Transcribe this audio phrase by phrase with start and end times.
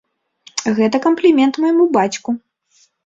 [0.79, 2.29] Гэта камплімент майму бацьку!